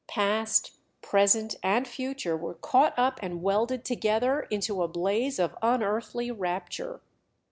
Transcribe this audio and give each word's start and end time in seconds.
Past, 0.07 0.79
present, 1.03 1.53
and 1.61 1.87
future 1.87 2.35
were 2.35 2.55
caught 2.55 2.97
up 2.97 3.19
and 3.21 3.43
welded 3.43 3.85
together 3.85 4.39
into 4.49 4.81
a 4.81 4.87
blaze 4.87 5.37
of 5.37 5.55
unearthly 5.61 6.31
rapture. 6.31 7.01